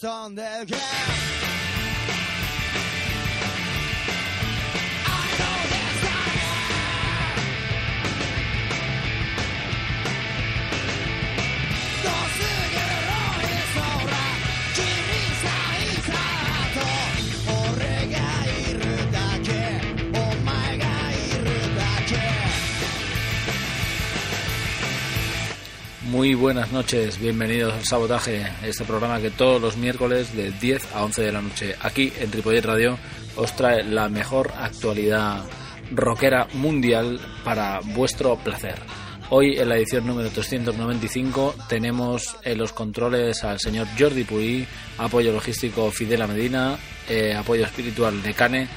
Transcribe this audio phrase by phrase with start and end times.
[0.00, 1.57] 飛んでゆけ
[26.28, 31.02] Muy buenas noches, bienvenidos al Sabotaje, este programa que todos los miércoles de 10 a
[31.04, 32.98] 11 de la noche aquí en Tripollet Radio
[33.34, 35.42] os trae la mejor actualidad
[35.90, 38.74] rockera mundial para vuestro placer.
[39.30, 44.66] Hoy en la edición número 395 tenemos en los controles al señor Jordi Puy,
[44.98, 46.76] apoyo logístico Fidela Medina,
[47.08, 48.68] eh, apoyo espiritual de Cane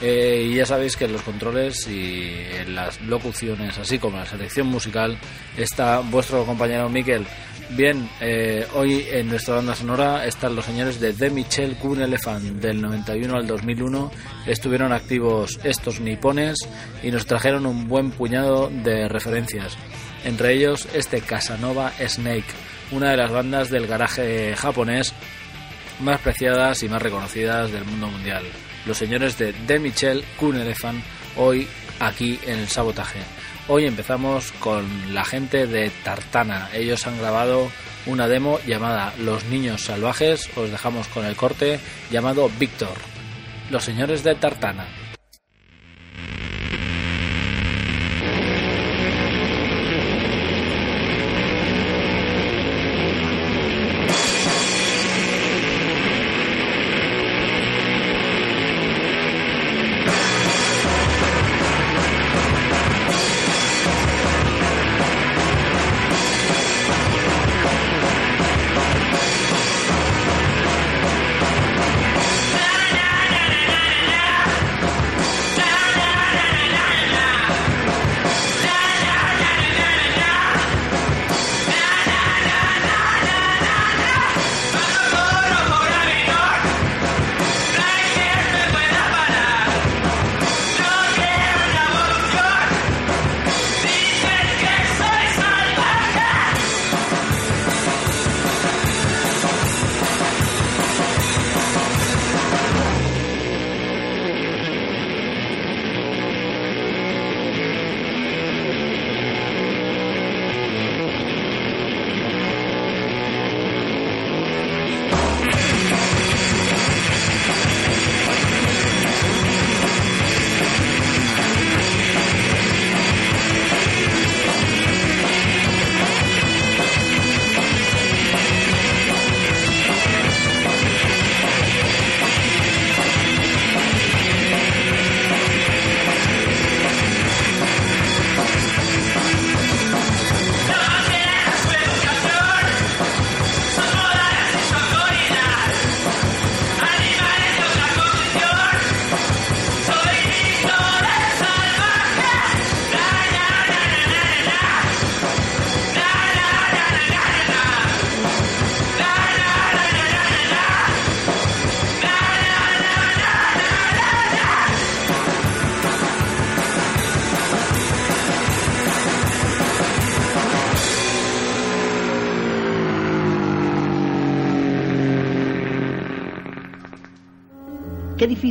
[0.00, 4.24] eh, y ya sabéis que en los controles y en las locuciones, así como en
[4.24, 5.18] la selección musical,
[5.56, 7.26] está vuestro compañero Miquel.
[7.70, 12.44] Bien, eh, hoy en nuestra banda sonora están los señores de The Michel Kuhn Elephant
[12.62, 14.10] del 91 al 2001.
[14.46, 16.56] Estuvieron activos estos nipones
[17.02, 19.76] y nos trajeron un buen puñado de referencias.
[20.24, 22.46] Entre ellos este Casanova Snake,
[22.92, 25.12] una de las bandas del garaje japonés
[26.00, 28.44] más preciadas y más reconocidas del mundo mundial
[28.88, 31.04] los señores de The Michel Elephant,
[31.36, 31.68] hoy
[32.00, 33.20] aquí en el sabotaje.
[33.68, 36.70] Hoy empezamos con la gente de Tartana.
[36.72, 37.70] Ellos han grabado
[38.06, 40.48] una demo llamada Los Niños Salvajes.
[40.56, 41.78] Os dejamos con el corte
[42.10, 42.96] llamado Víctor.
[43.70, 44.86] Los señores de Tartana.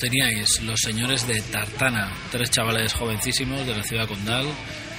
[0.00, 4.46] Teníais, los señores de Tartana, tres chavales jovencísimos de la ciudad condal,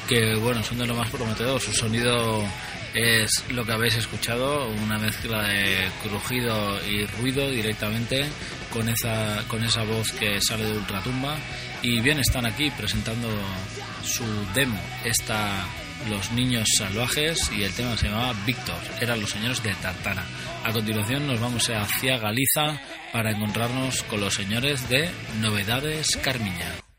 [0.07, 1.59] que bueno, son de lo más prometedor.
[1.59, 2.44] Su sonido
[2.94, 8.25] es lo que habéis escuchado, una mezcla de crujido y ruido directamente
[8.71, 11.36] con esa, con esa voz que sale de Ultratumba.
[11.81, 13.27] Y bien, están aquí presentando
[14.03, 15.65] su demo, esta
[16.09, 20.25] Los Niños Salvajes, y el tema se llamaba Víctor, eran los señores de Tartana.
[20.63, 22.81] A continuación nos vamos hacia Galiza
[23.13, 25.09] para encontrarnos con los señores de
[25.39, 26.90] Novedades Carmiña.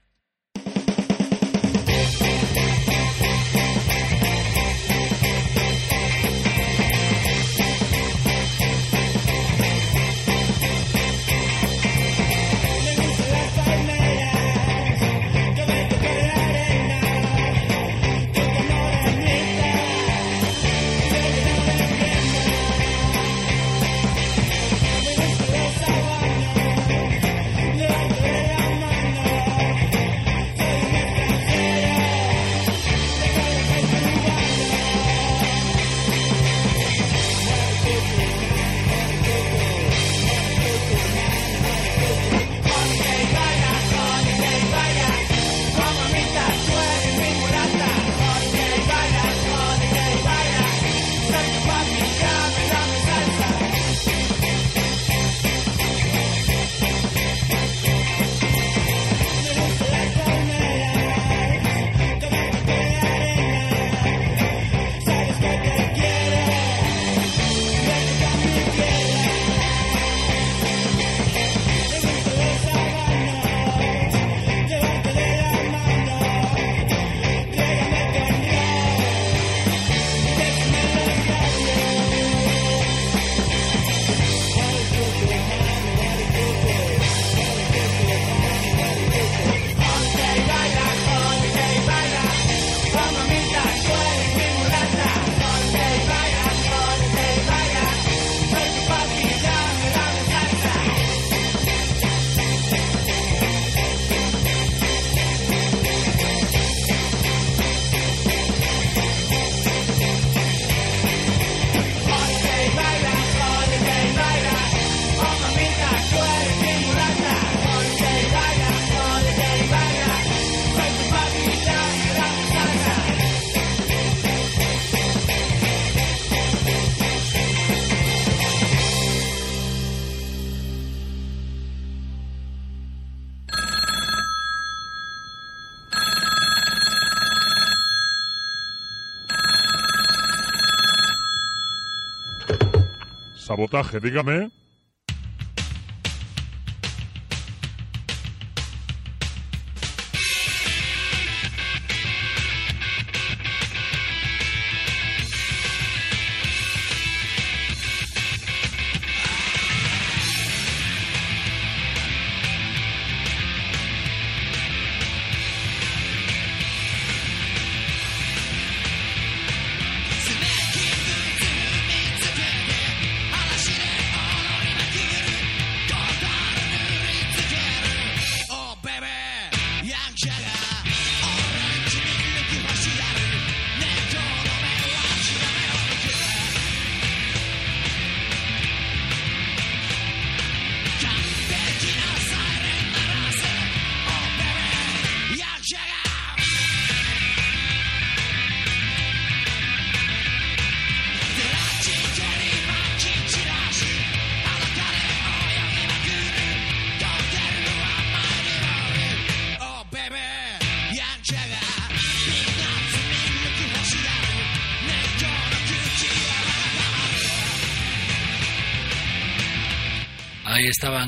[143.63, 144.62] Sabotaje, dígame.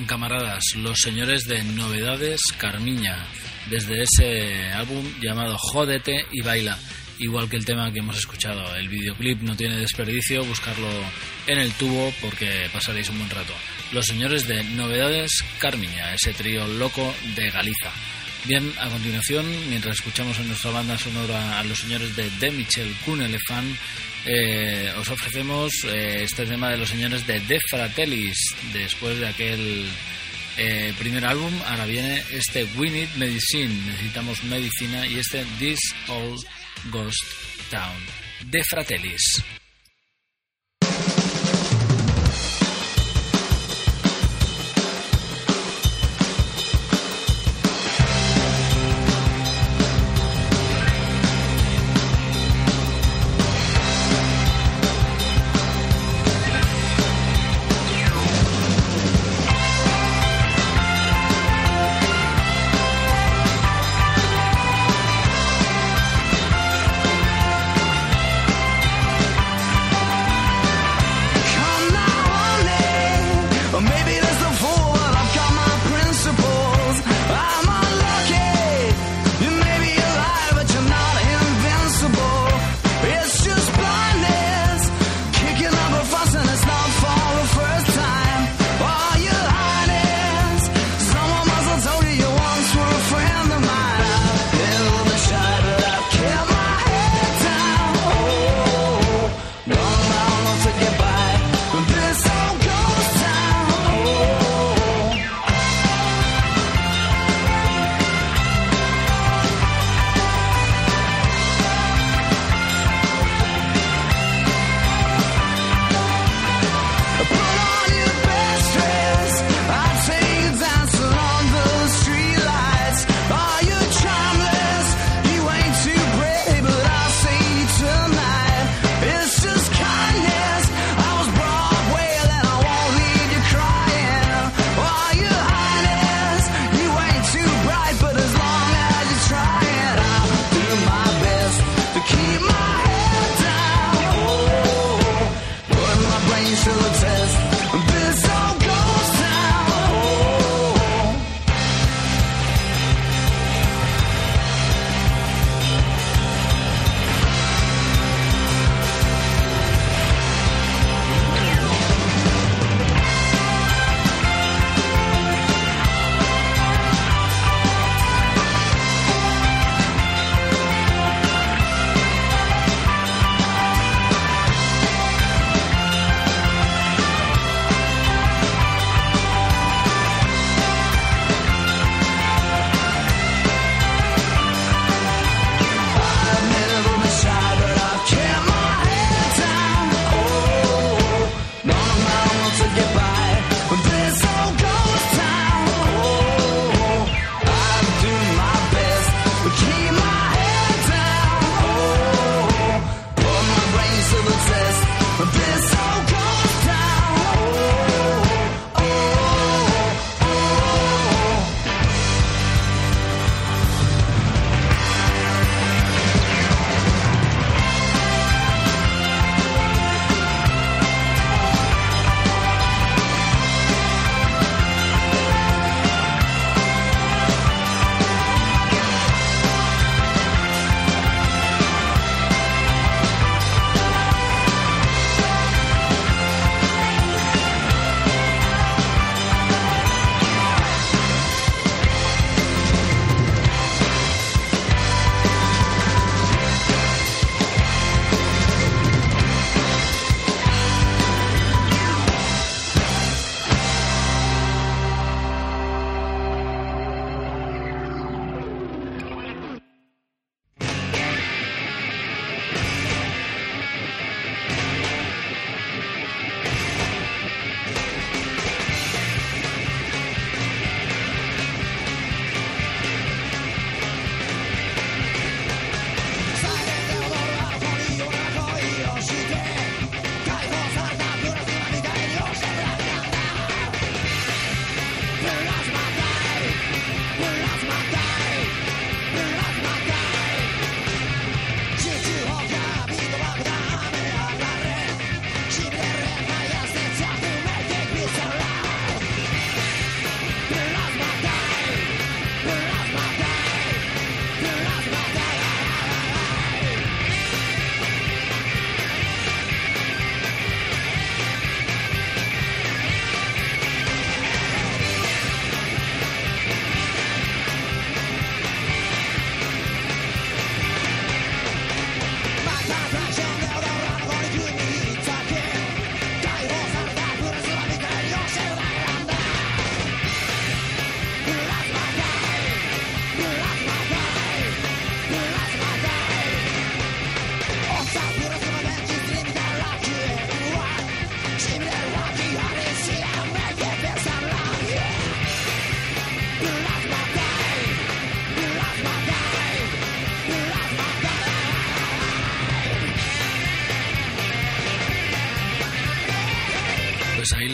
[0.02, 3.16] Camaradas, los señores de Novedades Carmiña,
[3.70, 6.76] desde ese álbum llamado Jódete y Baila,
[7.20, 8.74] igual que el tema que hemos escuchado.
[8.74, 10.88] El videoclip no tiene desperdicio, buscarlo
[11.46, 13.54] en el tubo porque pasaréis un buen rato.
[13.92, 17.92] Los señores de Novedades Carmiña, ese trío loco de Galiza.
[18.46, 22.92] Bien, a continuación, mientras escuchamos en nuestra banda sonora a los señores de De Michel
[23.04, 23.76] Cunelefant,
[24.26, 28.38] eh, os ofrecemos eh, este tema de los señores de De Fratellis,
[28.72, 29.86] después de aquel
[30.56, 36.44] eh, primer álbum, ahora viene este We Need Medicine, necesitamos medicina, y este This Old
[36.90, 37.24] Ghost
[37.70, 37.96] Town,
[38.50, 39.42] De Fratellis.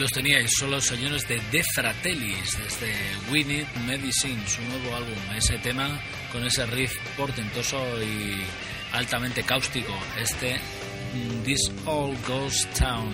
[0.01, 2.91] Los teníais, son los señores de The Fratellis, desde
[3.29, 5.13] We Need Medicine, su nuevo álbum.
[5.35, 8.41] Ese tema con ese riff portentoso y
[8.93, 13.13] altamente cáustico, este mm, This All Goes Town,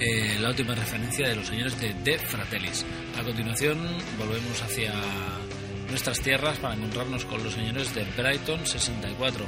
[0.00, 2.84] eh, la última referencia de los señores de The Fratellis.
[3.16, 3.78] A continuación
[4.18, 4.92] volvemos hacia
[5.88, 9.46] nuestras tierras para encontrarnos con los señores de Brighton 64.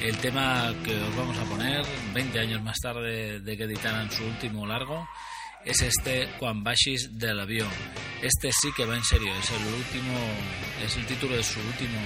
[0.00, 4.24] El tema que os vamos a poner 20 años más tarde de que editaran su
[4.24, 5.08] último largo
[5.64, 7.68] es este Juan Bashis del avión.
[8.22, 10.18] Este sí que va en serio, es el último,
[10.84, 11.98] es el título de su último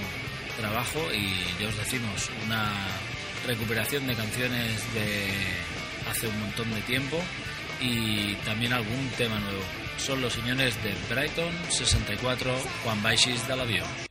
[0.57, 2.71] trabajo y ya os decimos, una
[3.47, 5.31] recuperación de canciones de
[6.09, 7.17] hace un montón de tiempo
[7.81, 9.61] y también algún tema nuevo.
[9.97, 14.08] Son los señores de Brighton 64, Juan Bashis del avión.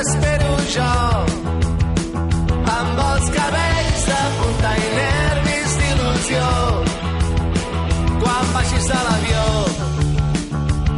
[0.00, 0.92] t'espero jo.
[2.74, 6.46] Amb els cabells de punta i nervis d'il·lusió.
[8.22, 9.44] Quan baixis de l'avió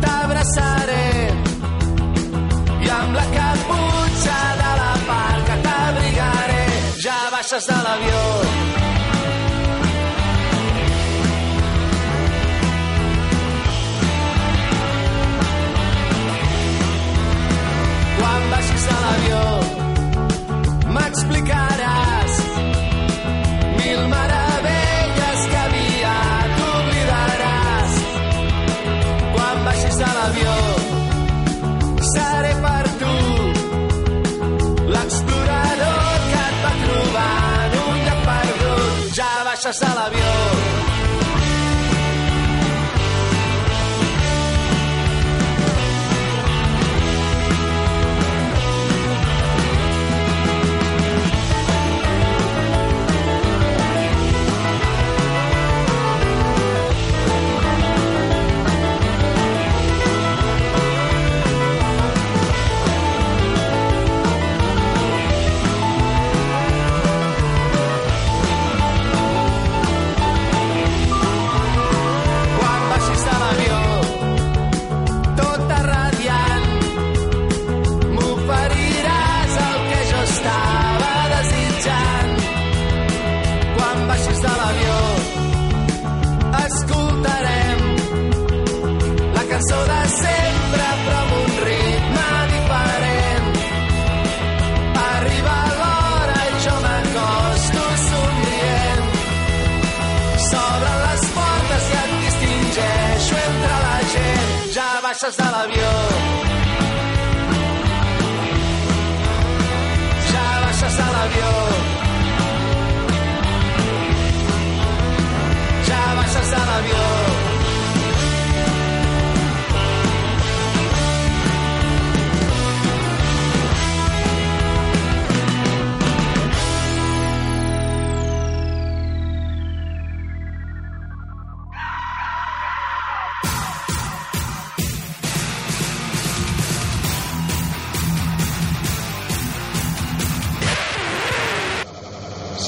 [0.04, 1.08] t'abraçaré.
[2.84, 6.64] I amb la caputxa de la parca t'abrigaré.
[7.08, 8.81] Ja baixes de l'avió.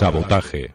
[0.05, 0.75] Sabotaje.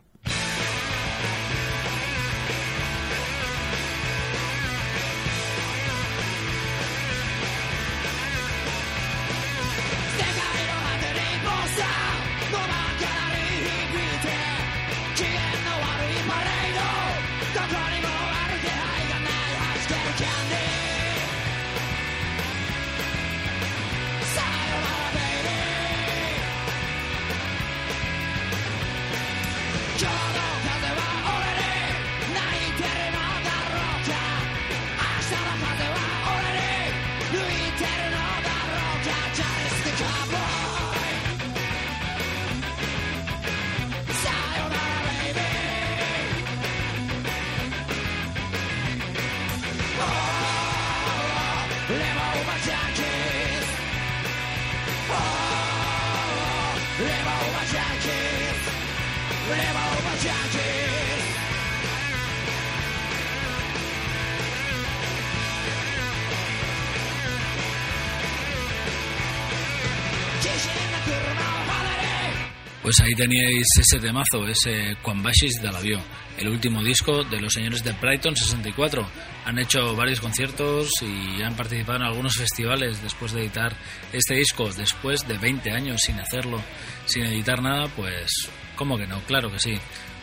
[72.82, 76.02] Pues ahí teníais ese temazo, ese Quambashis del avión,
[76.40, 79.06] el último disco de los señores de Brighton 64.
[79.46, 83.76] Han hecho varios conciertos y han participado en algunos festivales después de editar
[84.12, 86.64] este disco, después de 20 años sin hacerlo,
[87.06, 89.20] sin editar nada, pues, ¿cómo que no?
[89.22, 89.78] Claro que sí.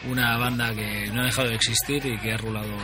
[0.09, 2.77] Una banda que no ha dejado de existir y que ha rulado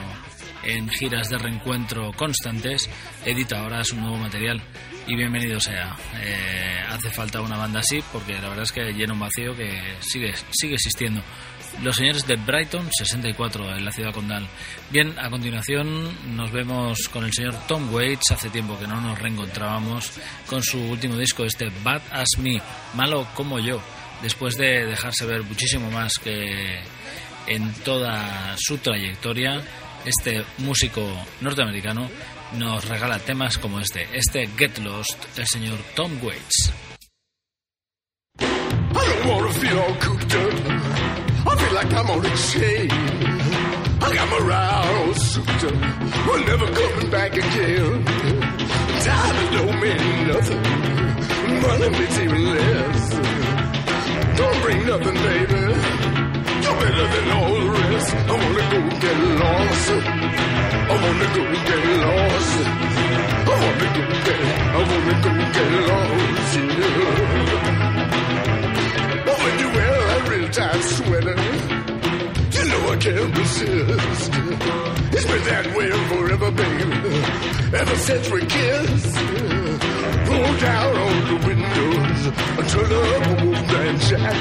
[0.65, 2.89] en giras de reencuentro constantes,
[3.25, 4.63] edita ahora su nuevo material
[5.07, 5.97] y bienvenido sea.
[6.23, 9.81] Eh, hace falta una banda así porque la verdad es que llena un vacío que
[10.01, 11.23] sigue, sigue existiendo.
[11.83, 14.47] Los señores de Brighton 64 en la ciudad condal.
[14.91, 18.31] Bien, a continuación nos vemos con el señor Tom Waits.
[18.33, 20.13] Hace tiempo que no nos reencontrábamos
[20.47, 22.61] con su último disco, este Bad as Me,
[22.95, 23.81] malo como yo.
[24.23, 26.81] Después de dejarse ver muchísimo más que
[27.47, 29.63] en toda su trayectoria,
[30.05, 31.03] este músico
[31.41, 32.09] norteamericano
[32.59, 36.73] nos regala temas como este, este Get Lost, el señor Tom Waits.
[54.37, 56.02] Don't bring nothing, baby.
[56.83, 58.11] Better than all the rest.
[58.15, 59.89] I wanna go get lost.
[60.91, 62.57] I wanna go get lost.
[63.51, 64.41] I wanna go get,
[64.77, 66.55] I wanna go get lost.
[66.59, 67.23] Yeah.
[69.27, 71.37] But when you wear that real tight sweater,
[72.57, 74.33] you know I can't resist.
[75.15, 77.13] It's been that way forever, baby.
[77.81, 79.52] Ever since we kissed.
[80.33, 82.21] Pull down all the windows,
[82.73, 84.41] turn up a wolfman jack.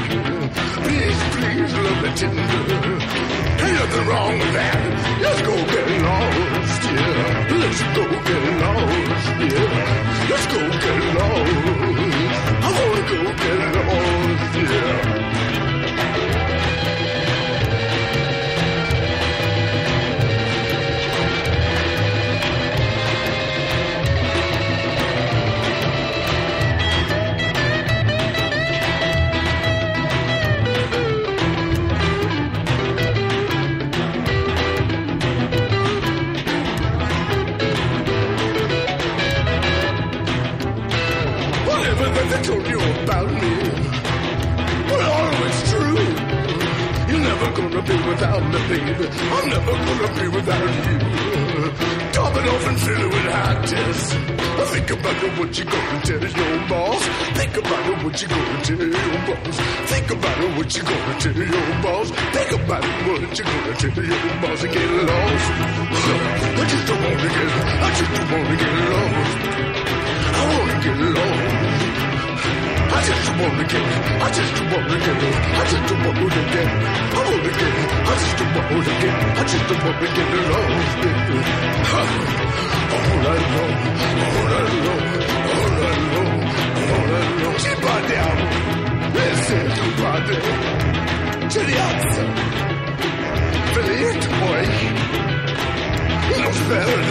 [0.86, 2.96] Please, please, love me tender.
[3.64, 4.80] Ain't nothing wrong with that.
[5.22, 7.58] Let's go get lost, yeah.
[7.62, 10.30] Let's go get lost, yeah.
[10.32, 11.60] Let's go get lost.
[12.64, 15.21] I wanna go get lost, yeah.
[43.04, 43.54] About me,
[44.90, 46.06] well, always true.
[47.10, 49.08] You're never gonna be without me, baby.
[49.36, 50.98] I'm never gonna be without you.
[52.12, 54.14] Topping off and filling with hot tests.
[54.72, 57.04] Think about it, what you gonna tell your boss.
[57.38, 59.58] Think about it, what you gonna tell your boss.
[59.92, 62.08] Think about it, what you gonna tell your boss.
[62.36, 64.64] Think about it, what you gonna tell your boss.
[64.64, 65.52] And get lost.
[66.62, 67.50] I just don't wanna get,
[67.82, 69.38] I just don't wanna get lost.
[70.34, 72.01] I wanna get lost.
[73.02, 73.98] I just wanna get, it.
[74.22, 75.36] I just wanna get, it.
[75.42, 76.70] I just wanna get, it.
[77.02, 79.16] I wanna get, I just wanna get, it.
[79.32, 81.40] I just wanna get lost, baby.
[82.94, 83.76] All night long,
[84.22, 85.06] all night long,
[85.52, 86.36] all night long,
[86.82, 87.58] all night long.
[87.58, 88.46] Ci parliamo,
[89.14, 90.38] e se tu parli,
[91.50, 92.24] ce li alza.
[93.74, 94.66] Felice poi,
[96.38, 97.11] non spereremo.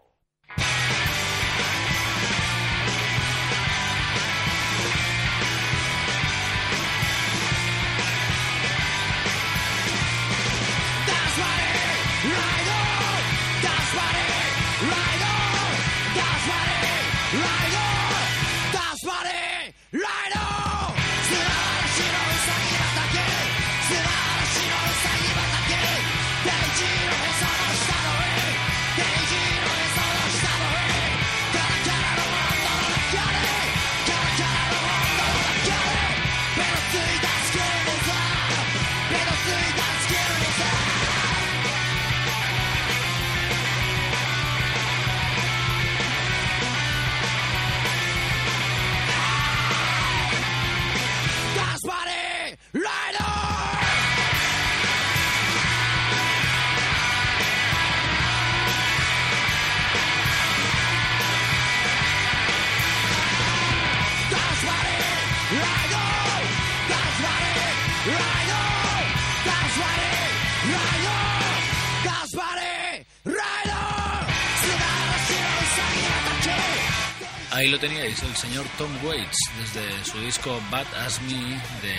[77.61, 81.35] Ahí lo teníais, el señor Tom Waits, desde su disco Bad As Me
[81.83, 81.95] de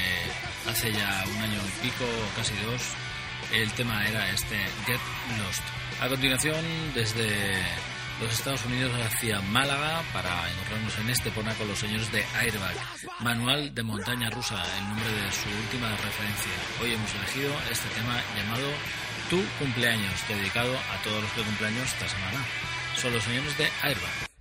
[0.68, 2.83] hace ya un año y pico, casi dos,
[3.53, 4.98] El tema era este Get
[5.38, 5.62] Lost.
[6.01, 6.64] A continuación,
[6.96, 7.62] desde
[8.20, 12.75] los Estados Unidos hacia Málaga para encontrarnos en Estepona con los señores de Airbag.
[13.20, 16.53] Manual de montaña rusa, el nombre de su última referencia.
[16.83, 18.66] Hoy hemos elegido este tema llamado
[19.31, 22.44] Tu cumpleaños, dedicado a todos los que cumpleaños esta semana.
[23.01, 24.31] Son los señores de Airbag.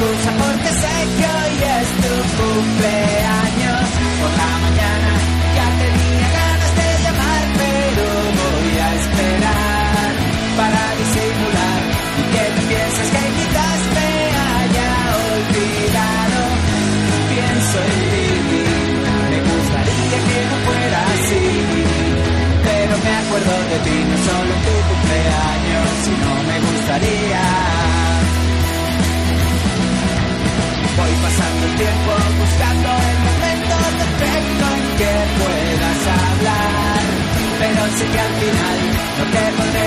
[0.00, 3.86] Porque sé que hoy es tu cumpleaños.
[4.20, 5.12] Por la mañana
[5.58, 8.04] ya tenía ganas de llamar, pero
[8.38, 10.10] voy a esperar
[10.58, 11.80] para disimular
[12.14, 14.10] y que tú pienses que quizás me
[14.46, 14.90] haya
[15.34, 16.40] olvidado.
[17.32, 18.64] Pienso en ti.
[19.30, 21.44] Me gustaría que no fuera así,
[22.66, 27.77] pero me acuerdo de ti, no solo tu cumpleaños, sino me gustaría.
[31.64, 37.02] El tiempo buscando el momento perfecto en que puedas hablar,
[37.58, 38.78] pero sé que al final
[39.18, 39.77] no te podré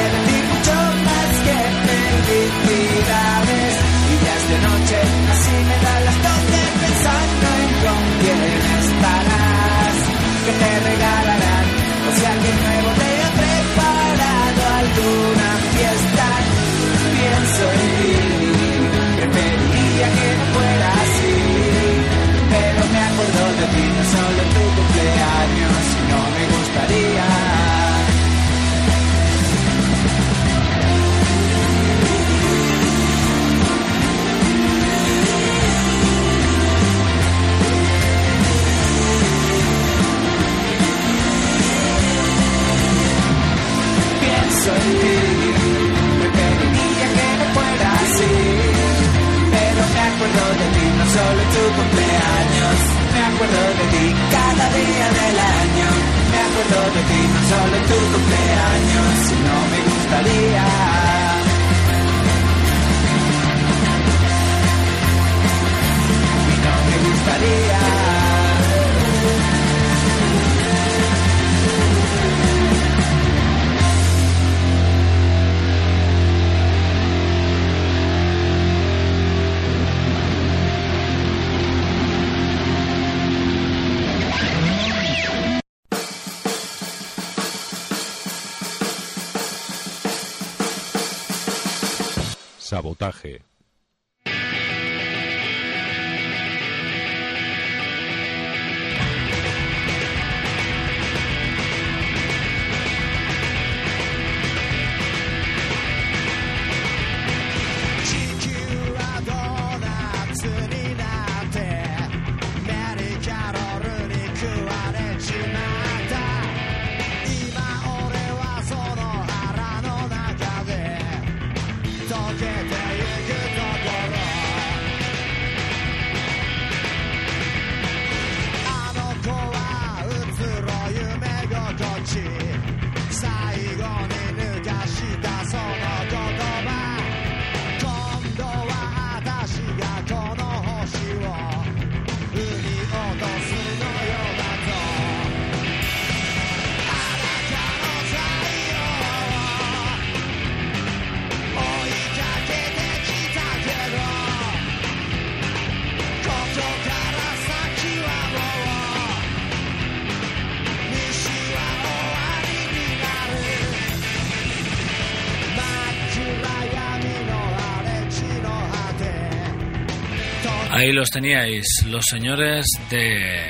[170.82, 173.46] Ahí los teníais, los señores de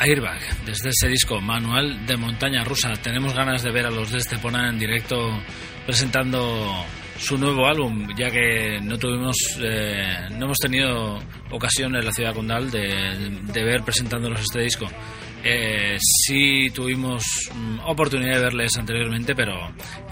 [0.00, 2.92] Airbag, desde ese disco Manual de Montaña Rusa.
[3.00, 5.30] Tenemos ganas de ver a los de Estepona en directo
[5.84, 6.84] presentando
[7.20, 11.20] su nuevo álbum, ya que no tuvimos, eh, no hemos tenido
[11.52, 14.88] ocasión en la ciudad condal de, de ver presentándolos este disco.
[15.44, 17.22] Eh, sí tuvimos
[17.54, 19.65] mm, oportunidad de verles anteriormente, pero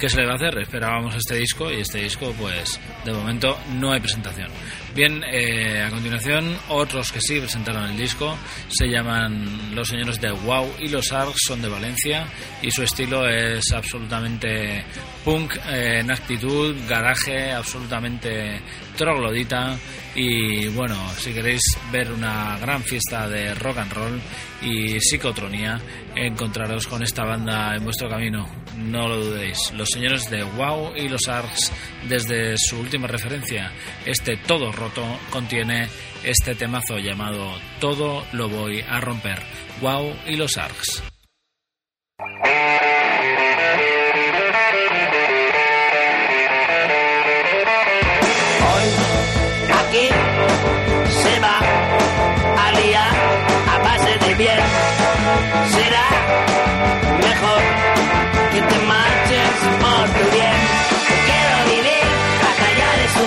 [0.04, 0.58] ¿qué se le va a hacer?
[0.58, 4.50] Esperábamos este disco y este disco, pues de momento no hay presentación.
[4.94, 8.36] Bien, eh, a continuación, otros que sí presentaron el disco
[8.68, 12.26] se llaman Los Señores de Wow y los Arcs son de Valencia
[12.60, 14.84] y su estilo es absolutamente
[15.24, 18.60] punk eh, en actitud, garaje, absolutamente
[18.98, 19.78] troglodita
[20.14, 24.20] y bueno, si queréis ver una gran fiesta de rock and roll
[24.60, 25.80] y psicotronía,
[26.14, 29.72] encontraros con esta banda en vuestro camino, no lo dudéis.
[29.72, 31.72] Los señores de Wow y los Arcs,
[32.08, 33.72] desde su última referencia,
[34.04, 35.88] este Todo Roto contiene
[36.24, 39.40] este temazo llamado Todo lo voy a romper.
[39.80, 41.13] Wow y los Arcs.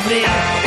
[0.09, 0.66] music.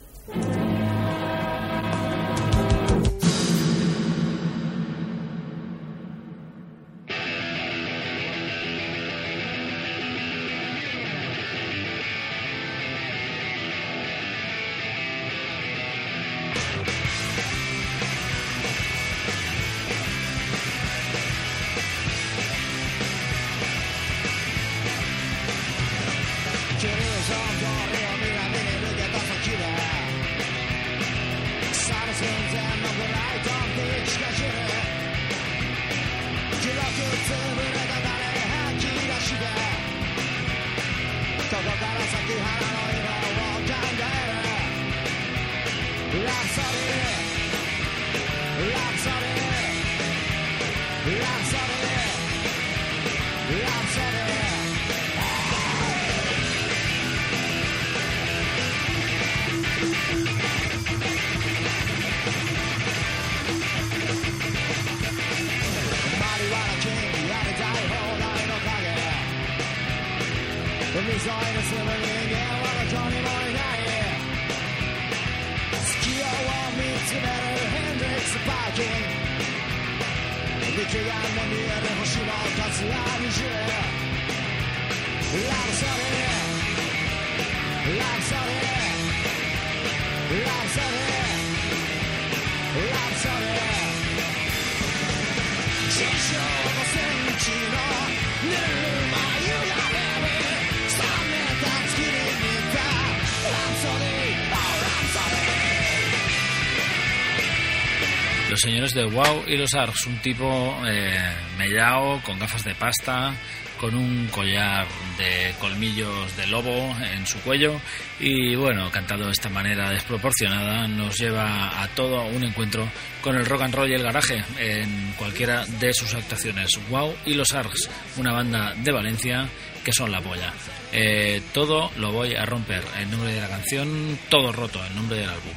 [108.81, 113.31] Señores de Wow y los Arcs, un tipo eh, mellao, con gafas de pasta,
[113.79, 114.87] con un collar
[115.19, 117.79] de colmillos de lobo en su cuello
[118.19, 122.89] y bueno, cantado de esta manera desproporcionada nos lleva a todo un encuentro
[123.21, 126.71] con el rock and roll y el garaje en cualquiera de sus actuaciones.
[126.89, 129.47] Wow y los Args, una banda de Valencia
[129.85, 130.51] que son la polla.
[130.91, 135.19] Eh, todo lo voy a romper, el nombre de la canción, todo roto, el nombre
[135.19, 135.53] del álbum.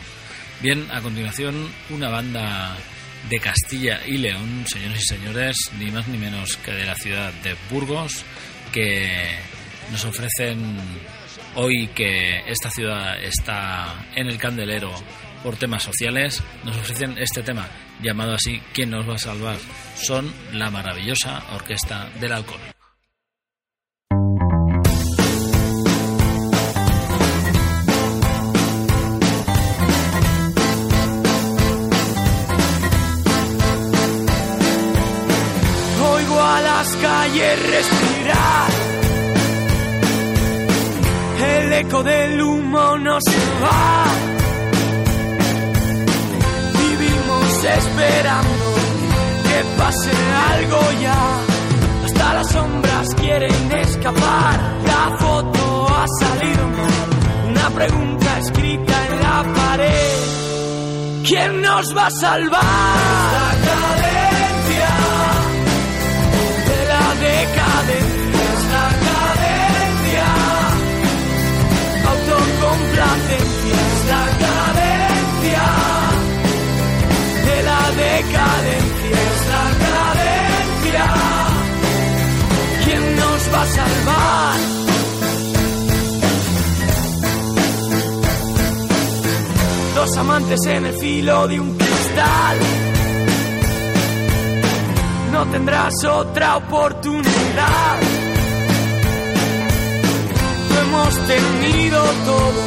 [0.61, 2.77] Bien, a continuación, una banda
[3.29, 7.33] de Castilla y León, señores y señores, ni más ni menos que de la ciudad
[7.43, 8.25] de Burgos,
[8.73, 9.37] que
[9.91, 10.77] nos ofrecen
[11.55, 14.93] hoy que esta ciudad está en el candelero
[15.43, 17.69] por temas sociales, nos ofrecen este tema
[18.03, 19.57] llamado así, ¿Quién nos va a salvar?
[19.95, 22.74] Son la maravillosa Orquesta del Alcohol.
[36.85, 38.71] Las calles respirar.
[41.57, 44.05] El eco del humo no se va.
[46.79, 48.67] Vivimos esperando
[49.45, 50.11] que pase
[50.53, 51.23] algo ya.
[52.05, 54.61] Hasta las sombras quieren escapar.
[54.87, 57.51] La foto ha salido mal.
[57.51, 61.23] Una pregunta escrita en la pared.
[61.27, 64.04] ¿Quién nos va a salvar?
[78.27, 81.07] Decadencia es la cadencia.
[82.85, 84.59] ¿Quién nos va a salvar?
[89.95, 92.59] Dos amantes en el filo de un cristal
[95.35, 97.97] no tendrás otra oportunidad.
[100.71, 102.63] Lo hemos tenido todo,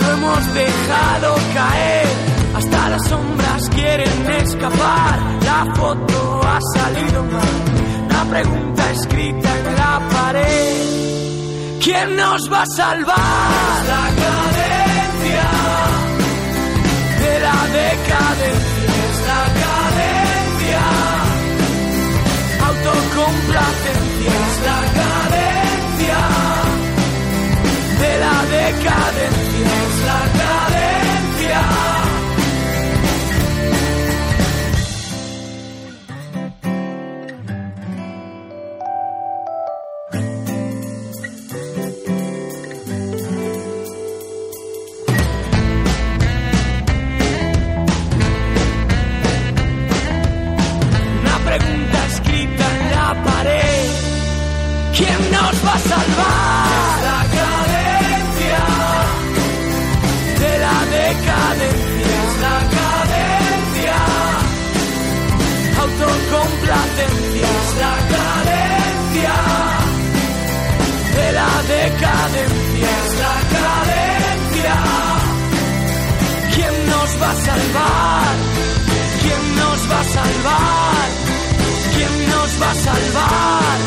[0.00, 2.06] lo hemos dejado caer.
[2.54, 3.45] Hasta las sombras
[3.76, 5.16] quieren escapar.
[5.44, 7.56] La foto ha salido mal,
[8.08, 10.86] la pregunta escrita en la pared.
[11.84, 13.78] ¿Quién nos va a salvar?
[13.92, 15.48] La cadencia
[17.22, 20.84] de la decadencia es la cadencia
[22.68, 26.20] autocomplacencia es la cadencia
[28.02, 30.35] de la decadencia es la cadencia
[82.86, 83.78] salvar?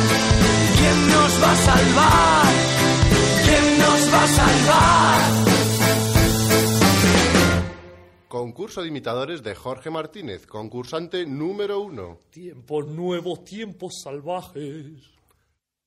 [0.79, 2.53] ¿Quién nos va a salvar?
[3.45, 5.19] ¿Quién nos va a salvar?
[8.27, 12.19] Concurso de imitadores de Jorge Martínez, concursante número uno.
[12.29, 15.19] Tiempos nuevos, tiempos salvajes.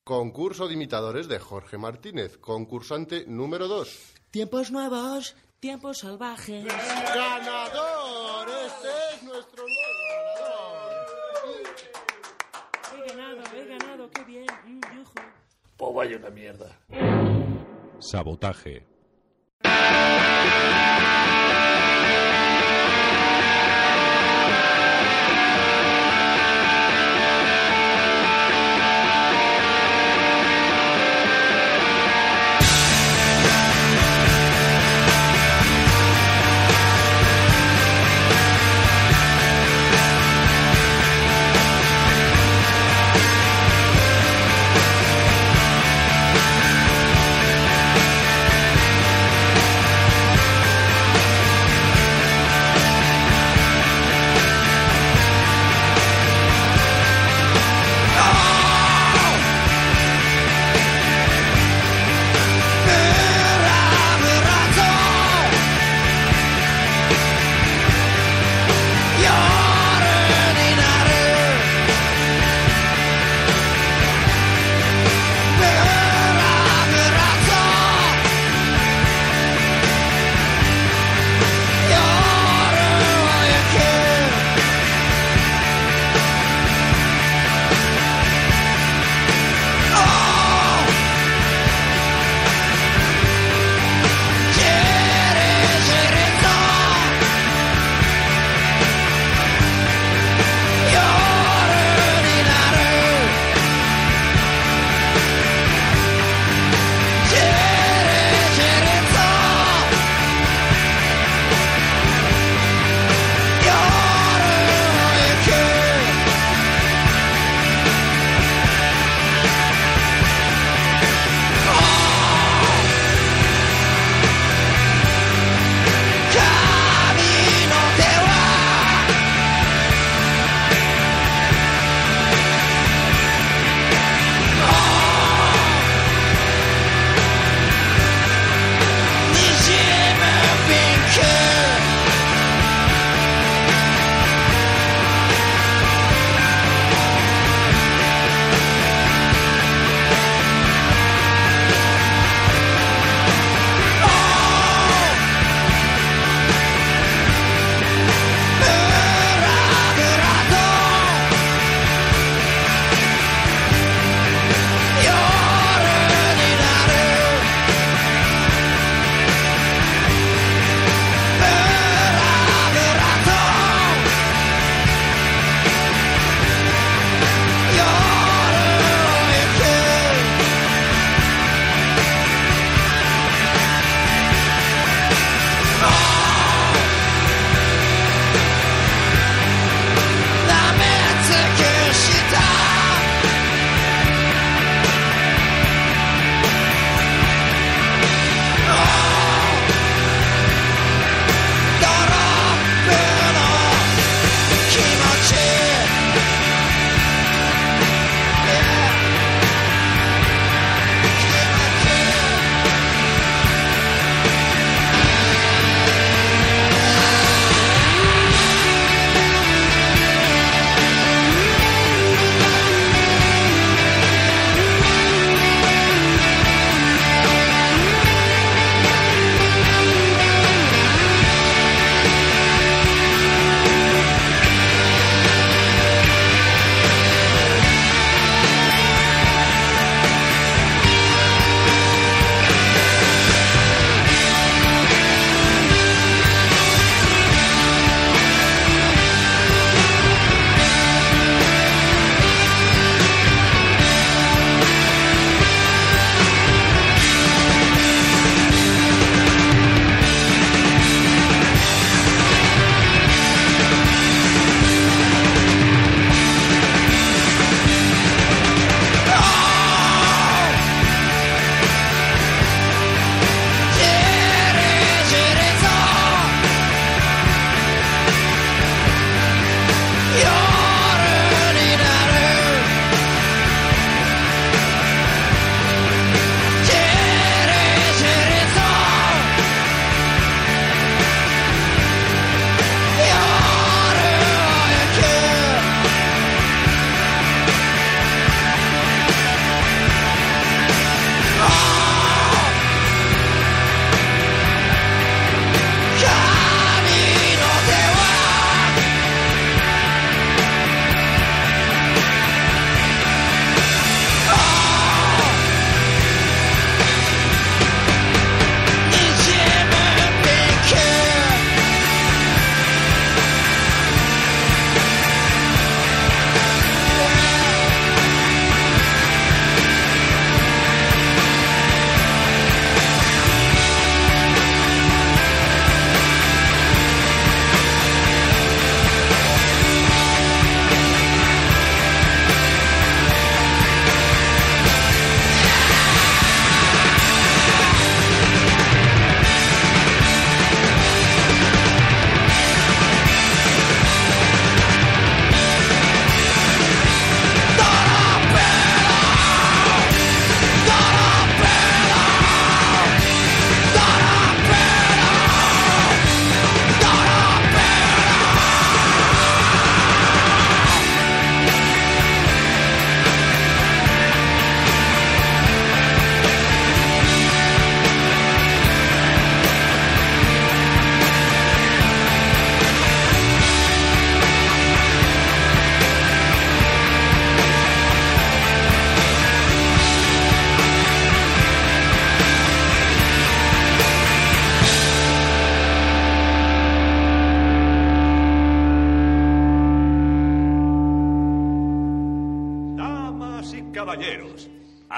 [0.03, 4.15] Concurso de imitadores de Jorge Martínez, concursante número dos.
[4.33, 6.65] Tiempos nuevos, tiempos salvajes.
[6.65, 8.49] ¡Ganador!
[8.67, 9.65] Este es nuestro
[12.93, 14.47] He ganado, he ganado, qué bien.
[14.67, 15.15] Mm, yujú.
[15.83, 16.79] Pues vaya una mierda.
[17.99, 18.87] Sabotaje.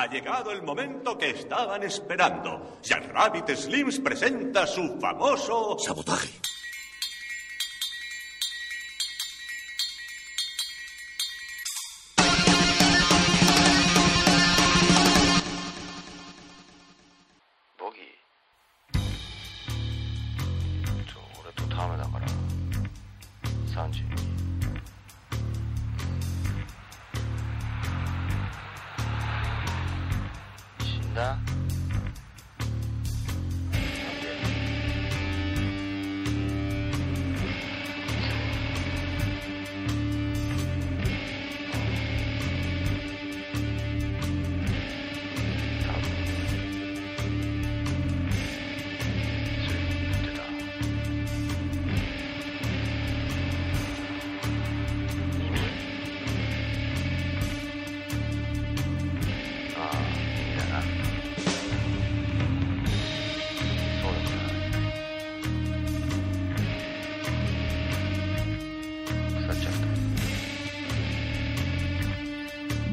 [0.04, 2.78] Ha llegado el momento que estaban esperando.
[2.82, 5.78] Jack Rabbit Slims presenta su famoso...
[5.78, 6.28] Sabotaje.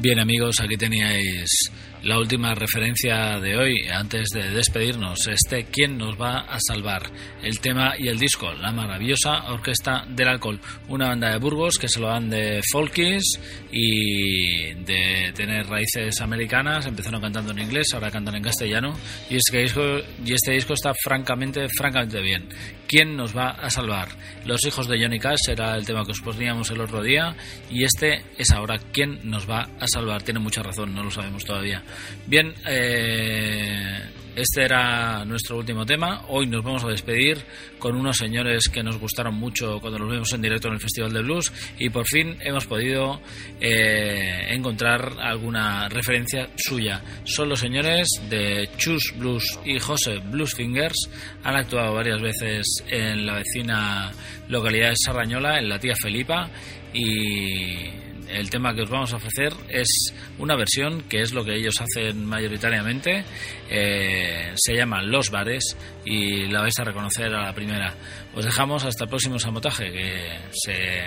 [0.02, 1.70] Bien amigos, aquí teníais
[2.02, 3.86] la última referencia de hoy.
[3.88, 7.10] Antes de despedirnos, este ¿Quién nos va a salvar?
[7.42, 10.60] El tema y el disco, la maravillosa Orquesta del Alcohol.
[10.88, 13.38] Una banda de Burgos que se lo dan de folkies
[13.70, 16.86] y de tener raíces americanas.
[16.86, 18.96] Empezaron cantando en inglés, ahora cantan en castellano.
[19.30, 19.82] Y este disco,
[20.24, 22.48] y este disco está francamente, francamente bien.
[22.88, 24.08] ¿Quién nos va a salvar?
[24.44, 27.34] Los hijos de Johnny Cash era el tema que os poníamos el otro día
[27.70, 30.22] y este es ahora ¿Quién nos va a salvar?
[30.22, 31.82] Tiene mucha razón, no lo sabemos todavía.
[32.26, 36.24] Bien, eh, este era nuestro último tema.
[36.28, 37.36] Hoy nos vamos a despedir
[37.78, 41.12] con unos señores que nos gustaron mucho cuando los vimos en directo en el Festival
[41.12, 43.20] de Blues y por fin hemos podido
[43.60, 47.02] eh, encontrar alguna referencia suya.
[47.24, 51.10] Son los señores de Chus Blues y José Blues Fingers.
[51.44, 54.12] Han actuado varias veces en la vecina
[54.48, 56.48] localidad de Sarrañola, en la tía Felipa
[56.94, 58.01] y
[58.32, 61.80] el tema que os vamos a ofrecer es una versión que es lo que ellos
[61.80, 63.24] hacen mayoritariamente.
[63.70, 67.94] Eh, se llama Los Bares y la vais a reconocer a la primera.
[68.34, 71.02] Os dejamos hasta el próximo sabotaje que se,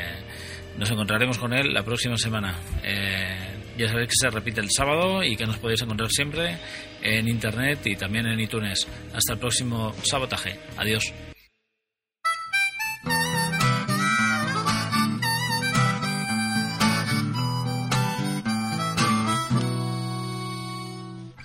[0.77, 2.55] nos encontraremos con él la próxima semana.
[2.83, 6.57] Eh, ya sabéis que se repite el sábado y que nos podéis encontrar siempre
[7.01, 8.87] en internet y también en iTunes.
[9.13, 10.59] Hasta el próximo sabotaje.
[10.77, 11.13] Adiós.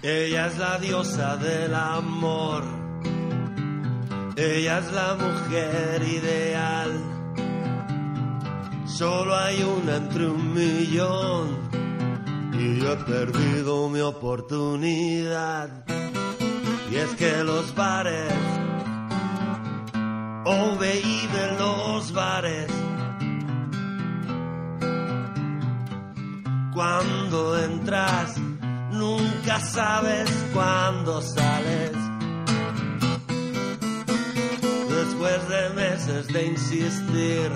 [0.02, 2.64] Ella es la diosa del amor.
[4.34, 6.90] Ella es la mujer ideal.
[8.86, 11.68] Solo hay una entre un millón.
[12.54, 15.68] Y yo he perdido mi oportunidad.
[16.90, 18.32] Y es que los bares,
[20.46, 21.28] oh baby,
[21.58, 22.70] los bares.
[26.72, 28.39] Cuando entras,
[29.00, 31.92] nunca sabes cuándo sales.
[34.88, 37.50] Después de meses de insistir,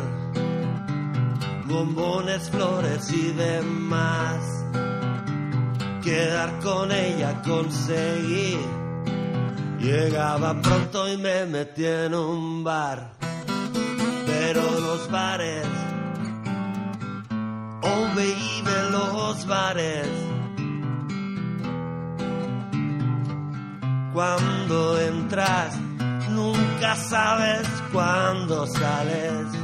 [1.66, 4.40] bombones, flores y demás,
[6.02, 8.58] quedar con ella conseguí.
[9.78, 13.10] Llegaba pronto y me metí en un bar,
[14.26, 15.66] pero los bares,
[17.82, 18.08] oh
[18.90, 20.33] los bares.
[24.14, 25.76] Cuando entras,
[26.30, 29.63] nunca sabes cuándo sales.